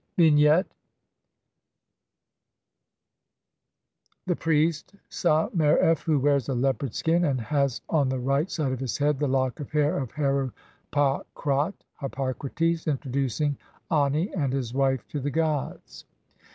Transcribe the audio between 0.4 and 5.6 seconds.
(Lower register: The priest Sa